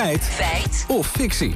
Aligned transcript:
Feit. 0.00 0.22
Feit. 0.22 0.84
Of 0.88 1.06
fictie. 1.06 1.54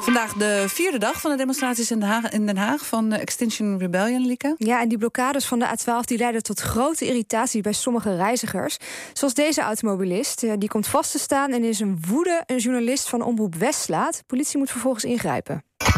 Vandaag 0.00 0.32
de 0.32 0.64
vierde 0.68 0.98
dag 0.98 1.20
van 1.20 1.30
de 1.30 1.36
demonstraties 1.36 1.90
in 1.90 2.00
Den 2.00 2.08
Haag, 2.08 2.30
in 2.30 2.46
Den 2.46 2.56
Haag 2.56 2.86
van 2.86 3.12
Extinction 3.12 3.78
Rebellion, 3.78 4.26
Lieke. 4.26 4.54
Ja, 4.58 4.80
en 4.80 4.88
die 4.88 4.98
blokkades 4.98 5.46
van 5.46 5.58
de 5.58 5.66
A12 5.66 6.04
die 6.04 6.18
leiden 6.18 6.42
tot 6.42 6.60
grote 6.60 7.06
irritatie 7.06 7.62
bij 7.62 7.72
sommige 7.72 8.16
reizigers. 8.16 8.76
Zoals 9.12 9.34
deze 9.34 9.60
automobilist. 9.60 10.40
Die 10.58 10.68
komt 10.68 10.86
vast 10.86 11.10
te 11.10 11.18
staan 11.18 11.52
en 11.52 11.64
is 11.64 11.80
een 11.80 12.02
woede 12.08 12.42
een 12.46 12.58
journalist 12.58 13.08
van 13.08 13.22
Omroep 13.22 13.54
West 13.54 13.80
slaat. 13.80 14.22
Politie 14.26 14.58
moet 14.58 14.70
vervolgens 14.70 15.04
ingrijpen. 15.04 15.64
Gaat 15.78 15.90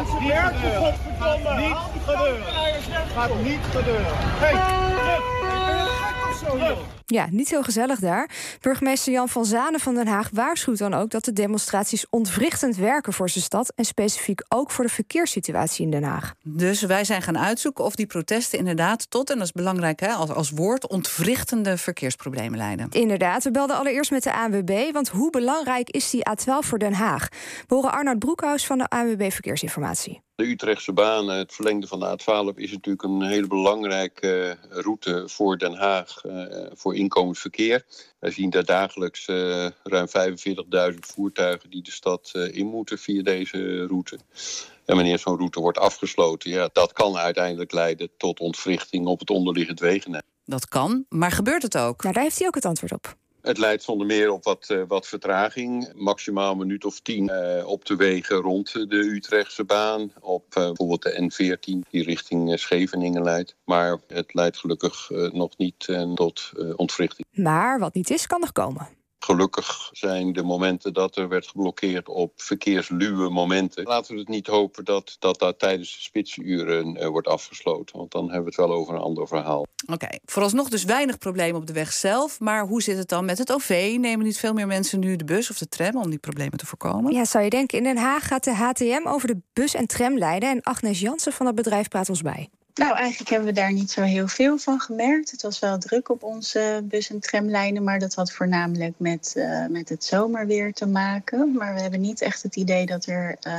niet 0.00 0.08
gebeuren. 0.08 0.94
Gaat 1.18 1.58
niet 1.58 1.76
gebeuren. 2.06 2.44
Gaat 3.14 3.42
niet 3.42 3.60
gebeuren. 3.70 4.06
Hey. 4.16 5.37
Ja, 7.10 7.26
niet 7.30 7.48
heel 7.50 7.62
gezellig 7.62 7.98
daar. 7.98 8.30
Burgemeester 8.60 9.12
Jan 9.12 9.28
van 9.28 9.44
Zanen 9.44 9.80
van 9.80 9.94
Den 9.94 10.06
Haag 10.06 10.28
waarschuwt 10.32 10.78
dan 10.78 10.94
ook 10.94 11.10
dat 11.10 11.24
de 11.24 11.32
demonstraties 11.32 12.06
ontwrichtend 12.10 12.76
werken 12.76 13.12
voor 13.12 13.30
zijn 13.30 13.44
stad 13.44 13.72
en 13.74 13.84
specifiek 13.84 14.44
ook 14.48 14.70
voor 14.70 14.84
de 14.84 14.90
verkeerssituatie 14.90 15.84
in 15.84 15.90
Den 15.90 16.02
Haag. 16.02 16.34
Dus 16.42 16.82
wij 16.82 17.04
zijn 17.04 17.22
gaan 17.22 17.38
uitzoeken 17.38 17.84
of 17.84 17.94
die 17.94 18.06
protesten 18.06 18.58
inderdaad 18.58 19.10
tot, 19.10 19.30
en 19.30 19.36
dat 19.36 19.46
is 19.46 19.52
belangrijk 19.52 20.00
hè, 20.00 20.08
als, 20.08 20.30
als 20.30 20.50
woord, 20.50 20.88
ontwrichtende 20.88 21.76
verkeersproblemen 21.76 22.58
leiden. 22.58 22.86
Inderdaad, 22.90 23.44
we 23.44 23.50
belden 23.50 23.76
allereerst 23.76 24.10
met 24.10 24.22
de 24.22 24.32
ANWB, 24.32 24.92
want 24.92 25.08
hoe 25.08 25.30
belangrijk 25.30 25.90
is 25.90 26.10
die 26.10 26.22
A12 26.30 26.66
voor 26.66 26.78
Den 26.78 26.94
Haag? 26.94 27.28
We 27.66 27.74
horen 27.74 27.92
Arnoud 27.92 28.18
Broekhuis 28.18 28.66
van 28.66 28.78
de 28.78 28.88
ANWB 28.88 29.30
Verkeersinformatie. 29.32 30.26
De 30.38 30.48
Utrechtse 30.48 30.92
baan, 30.92 31.28
het 31.28 31.54
verlengde 31.54 31.86
van 31.86 32.00
de 32.00 32.18
A12, 32.18 32.56
is 32.56 32.70
natuurlijk 32.72 33.02
een 33.02 33.22
hele 33.22 33.46
belangrijke 33.46 34.56
route 34.70 35.28
voor 35.28 35.58
Den 35.58 35.74
Haag, 35.74 36.20
voor 36.72 36.96
inkomend 36.96 37.38
verkeer. 37.38 37.84
Wij 38.18 38.30
zien 38.30 38.50
daar 38.50 38.64
dagelijks 38.64 39.26
ruim 39.82 40.06
45.000 40.92 40.98
voertuigen 40.98 41.70
die 41.70 41.82
de 41.82 41.90
stad 41.90 42.32
in 42.52 42.66
moeten 42.66 42.98
via 42.98 43.22
deze 43.22 43.86
route. 43.86 44.18
En 44.84 44.94
wanneer 44.94 45.18
zo'n 45.18 45.36
route 45.36 45.60
wordt 45.60 45.78
afgesloten, 45.78 46.50
ja, 46.50 46.68
dat 46.72 46.92
kan 46.92 47.16
uiteindelijk 47.16 47.72
leiden 47.72 48.10
tot 48.16 48.40
ontwrichting 48.40 49.06
op 49.06 49.20
het 49.20 49.30
onderliggend 49.30 49.80
wegennet. 49.80 50.24
Dat 50.44 50.68
kan, 50.68 51.04
maar 51.08 51.32
gebeurt 51.32 51.62
het 51.62 51.78
ook? 51.78 52.02
Nou, 52.02 52.14
daar 52.14 52.22
heeft 52.22 52.38
hij 52.38 52.46
ook 52.46 52.54
het 52.54 52.64
antwoord 52.64 52.92
op. 52.92 53.16
Het 53.42 53.58
leidt 53.58 53.82
zonder 53.82 54.06
meer 54.06 54.30
op 54.30 54.44
wat, 54.44 54.68
uh, 54.72 54.82
wat 54.88 55.06
vertraging. 55.06 55.92
Maximaal 55.94 56.52
een 56.52 56.58
minuut 56.58 56.84
of 56.84 57.00
tien 57.00 57.30
uh, 57.30 57.66
op 57.66 57.84
de 57.84 57.96
wegen 57.96 58.36
rond 58.36 58.72
de 58.72 58.96
Utrechtse 58.96 59.64
baan. 59.64 60.12
Op 60.20 60.44
uh, 60.48 60.64
bijvoorbeeld 60.64 61.02
de 61.02 61.30
N14 61.30 61.90
die 61.90 62.02
richting 62.02 62.58
Scheveningen 62.58 63.22
leidt. 63.22 63.56
Maar 63.64 63.98
het 64.06 64.34
leidt 64.34 64.56
gelukkig 64.56 65.10
nog 65.32 65.56
niet 65.56 65.88
tot 66.14 66.52
ontwrichting. 66.76 67.26
Maar 67.30 67.78
wat 67.78 67.94
niet 67.94 68.10
is, 68.10 68.26
kan 68.26 68.40
nog 68.40 68.52
komen. 68.52 68.97
Gelukkig 69.18 69.88
zijn 69.92 70.32
de 70.32 70.42
momenten 70.42 70.92
dat 70.92 71.16
er 71.16 71.28
werd 71.28 71.46
geblokkeerd 71.46 72.08
op 72.08 72.32
verkeersluwe 72.36 73.30
momenten. 73.30 73.84
Laten 73.84 74.14
we 74.14 74.20
het 74.20 74.28
niet 74.28 74.46
hopen 74.46 74.84
dat 74.84 75.16
dat, 75.18 75.38
dat 75.38 75.58
tijdens 75.58 75.94
de 75.94 76.00
spitsuren 76.00 76.96
uh, 76.96 77.06
wordt 77.06 77.26
afgesloten. 77.26 77.96
Want 77.96 78.10
dan 78.10 78.24
hebben 78.24 78.40
we 78.40 78.48
het 78.48 78.68
wel 78.68 78.72
over 78.72 78.94
een 78.94 79.00
ander 79.00 79.28
verhaal. 79.28 79.60
Oké, 79.60 79.92
okay. 79.92 80.20
vooralsnog 80.24 80.68
dus 80.68 80.84
weinig 80.84 81.18
problemen 81.18 81.60
op 81.60 81.66
de 81.66 81.72
weg 81.72 81.92
zelf. 81.92 82.40
Maar 82.40 82.66
hoe 82.66 82.82
zit 82.82 82.96
het 82.96 83.08
dan 83.08 83.24
met 83.24 83.38
het 83.38 83.52
OV? 83.52 83.96
Nemen 83.98 84.26
niet 84.26 84.38
veel 84.38 84.52
meer 84.52 84.66
mensen 84.66 85.00
nu 85.00 85.16
de 85.16 85.24
bus 85.24 85.50
of 85.50 85.58
de 85.58 85.68
tram 85.68 85.96
om 85.96 86.10
die 86.10 86.18
problemen 86.18 86.58
te 86.58 86.66
voorkomen? 86.66 87.12
Ja, 87.12 87.24
zou 87.24 87.44
je 87.44 87.50
denken. 87.50 87.78
In 87.78 87.84
Den 87.84 87.96
Haag 87.96 88.26
gaat 88.26 88.44
de 88.44 88.54
HTM 88.54 89.06
over 89.06 89.28
de 89.28 89.40
bus 89.52 89.74
en 89.74 89.86
tram 89.86 90.18
leiden. 90.18 90.50
En 90.50 90.62
Agnes 90.62 91.00
Jansen 91.00 91.32
van 91.32 91.46
het 91.46 91.54
bedrijf 91.54 91.88
praat 91.88 92.08
ons 92.08 92.22
bij. 92.22 92.48
Nou, 92.78 92.96
eigenlijk 92.96 93.30
hebben 93.30 93.48
we 93.48 93.54
daar 93.54 93.72
niet 93.72 93.90
zo 93.90 94.02
heel 94.02 94.28
veel 94.28 94.58
van 94.58 94.80
gemerkt. 94.80 95.30
Het 95.30 95.42
was 95.42 95.58
wel 95.58 95.78
druk 95.78 96.08
op 96.08 96.22
onze 96.22 96.80
bus- 96.84 97.10
en 97.10 97.20
tramlijnen, 97.20 97.84
maar 97.84 97.98
dat 97.98 98.14
had 98.14 98.32
voornamelijk 98.32 98.94
met, 98.96 99.32
uh, 99.36 99.66
met 99.66 99.88
het 99.88 100.04
zomerweer 100.04 100.72
te 100.72 100.86
maken. 100.86 101.52
Maar 101.52 101.74
we 101.74 101.80
hebben 101.80 102.00
niet 102.00 102.22
echt 102.22 102.42
het 102.42 102.56
idee 102.56 102.86
dat 102.86 103.06
er 103.06 103.36
uh, 103.46 103.52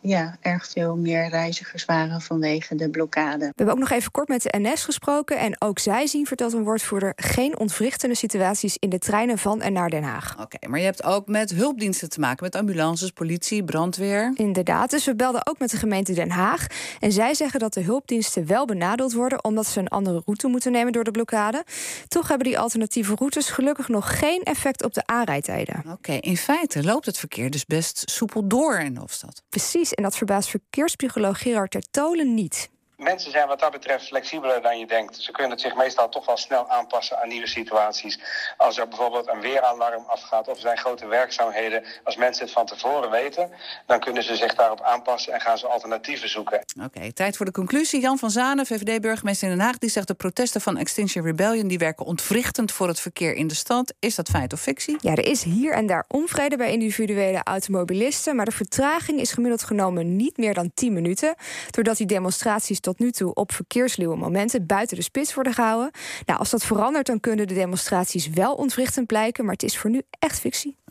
ja, 0.00 0.36
erg 0.40 0.66
veel 0.66 0.96
meer 0.96 1.28
reizigers 1.28 1.84
waren 1.84 2.20
vanwege 2.20 2.74
de 2.74 2.90
blokkade. 2.90 3.38
We 3.38 3.52
hebben 3.56 3.74
ook 3.74 3.80
nog 3.80 3.90
even 3.90 4.10
kort 4.10 4.28
met 4.28 4.42
de 4.42 4.58
NS 4.58 4.84
gesproken. 4.84 5.38
En 5.38 5.56
ook 5.58 5.78
zij 5.78 6.06
zien, 6.06 6.26
vertelt 6.26 6.52
een 6.52 6.64
woordvoerder, 6.64 7.12
geen 7.16 7.58
ontwrichtende 7.58 8.14
situaties 8.14 8.76
in 8.78 8.90
de 8.90 8.98
treinen 8.98 9.38
van 9.38 9.60
en 9.62 9.72
naar 9.72 9.90
Den 9.90 10.02
Haag. 10.02 10.32
Oké, 10.32 10.42
okay, 10.42 10.70
maar 10.70 10.78
je 10.78 10.84
hebt 10.84 11.04
ook 11.04 11.26
met 11.26 11.50
hulpdiensten 11.50 12.08
te 12.08 12.20
maken, 12.20 12.44
met 12.44 12.56
ambulances, 12.56 13.10
politie, 13.10 13.64
brandweer. 13.64 14.32
Inderdaad, 14.34 14.90
dus 14.90 15.04
we 15.04 15.14
belden 15.14 15.46
ook 15.46 15.58
met 15.58 15.70
de 15.70 15.76
gemeente 15.76 16.12
Den 16.12 16.30
Haag. 16.30 16.66
En 17.00 17.12
zij 17.12 17.34
zeggen 17.34 17.60
dat 17.60 17.74
de 17.74 17.82
hulpdiensten 17.82 18.50
wel 18.52 18.66
benadeeld 18.66 19.12
worden 19.12 19.44
omdat 19.44 19.66
ze 19.66 19.80
een 19.80 19.88
andere 19.88 20.22
route 20.24 20.48
moeten 20.48 20.72
nemen 20.72 20.92
door 20.92 21.04
de 21.04 21.10
blokkade. 21.10 21.64
Toch 22.08 22.28
hebben 22.28 22.46
die 22.46 22.58
alternatieve 22.58 23.14
routes 23.14 23.48
gelukkig 23.48 23.88
nog 23.88 24.18
geen 24.18 24.42
effect 24.42 24.84
op 24.84 24.94
de 24.94 25.06
aanrijdtijden. 25.06 25.76
Oké, 25.78 25.90
okay, 25.90 26.18
in 26.18 26.36
feite 26.36 26.84
loopt 26.84 27.06
het 27.06 27.18
verkeer 27.18 27.50
dus 27.50 27.64
best 27.64 28.02
soepel 28.10 28.48
door 28.48 28.78
in 28.78 28.94
de 28.94 29.00
hoofdstad. 29.00 29.42
Precies, 29.48 29.92
en 29.92 30.02
dat 30.02 30.16
verbaast 30.16 30.48
verkeerspsycholoog 30.48 31.38
Gerard 31.38 31.70
Tertolen 31.70 32.34
niet. 32.34 32.70
Mensen 33.02 33.30
zijn 33.30 33.48
wat 33.48 33.60
dat 33.60 33.70
betreft 33.70 34.06
flexibeler 34.06 34.62
dan 34.62 34.78
je 34.78 34.86
denkt. 34.86 35.16
Ze 35.16 35.32
kunnen 35.32 35.58
zich 35.58 35.74
meestal 35.74 36.08
toch 36.08 36.26
wel 36.26 36.36
snel 36.36 36.68
aanpassen 36.68 37.22
aan 37.22 37.28
nieuwe 37.28 37.46
situaties. 37.46 38.18
Als 38.56 38.78
er 38.78 38.88
bijvoorbeeld 38.88 39.28
een 39.28 39.40
weeralarm 39.40 40.04
afgaat 40.06 40.48
of 40.48 40.54
er 40.54 40.60
zijn 40.60 40.78
grote 40.78 41.06
werkzaamheden. 41.06 41.84
Als 42.04 42.16
mensen 42.16 42.44
het 42.44 42.52
van 42.52 42.66
tevoren 42.66 43.10
weten, 43.10 43.50
dan 43.86 44.00
kunnen 44.00 44.22
ze 44.22 44.36
zich 44.36 44.54
daarop 44.54 44.80
aanpassen 44.80 45.32
en 45.32 45.40
gaan 45.40 45.58
ze 45.58 45.66
alternatieven 45.66 46.28
zoeken. 46.28 46.64
Oké, 46.76 46.84
okay, 46.84 47.12
tijd 47.12 47.36
voor 47.36 47.46
de 47.46 47.52
conclusie. 47.52 48.00
Jan 48.00 48.18
van 48.18 48.30
Zanen, 48.30 48.66
VVD-burgemeester 48.66 49.48
in 49.48 49.56
Den 49.56 49.64
Haag, 49.64 49.78
die 49.78 49.90
zegt 49.90 50.06
de 50.06 50.14
protesten 50.14 50.60
van 50.60 50.76
Extinction 50.76 51.24
Rebellion 51.24 51.68
die 51.68 51.78
werken 51.78 52.06
ontwrichtend 52.06 52.72
voor 52.72 52.88
het 52.88 53.00
verkeer 53.00 53.34
in 53.34 53.46
de 53.46 53.54
stad. 53.54 53.94
Is 53.98 54.14
dat 54.14 54.28
feit 54.28 54.52
of 54.52 54.60
fictie? 54.60 54.96
Ja, 55.00 55.10
er 55.10 55.26
is 55.26 55.42
hier 55.42 55.72
en 55.72 55.86
daar 55.86 56.04
onvrede 56.08 56.56
bij 56.56 56.72
individuele 56.72 57.40
automobilisten, 57.42 58.36
maar 58.36 58.44
de 58.44 58.50
vertraging 58.50 59.20
is 59.20 59.32
gemiddeld 59.32 59.62
genomen 59.62 60.16
niet 60.16 60.36
meer 60.36 60.54
dan 60.54 60.70
10 60.74 60.92
minuten. 60.92 61.34
Doordat 61.70 61.96
die 61.96 62.06
demonstraties 62.06 62.80
tot 62.92 63.00
nu 63.00 63.10
toe 63.10 63.34
op 63.34 63.52
verkeersluwe 63.52 64.16
momenten 64.16 64.66
buiten 64.66 64.96
de 64.96 65.02
spits 65.02 65.34
worden 65.34 65.52
gehouden. 65.52 65.90
Nou, 66.26 66.38
als 66.38 66.50
dat 66.50 66.64
verandert, 66.64 67.06
dan 67.06 67.20
kunnen 67.20 67.46
de 67.46 67.54
demonstraties 67.54 68.28
wel 68.28 68.54
ontwrichtend 68.54 69.06
blijken, 69.06 69.44
maar 69.44 69.52
het 69.52 69.62
is 69.62 69.78
voor 69.78 69.90
nu 69.90 70.02
echt 70.18 70.40
fictie. 70.40 70.76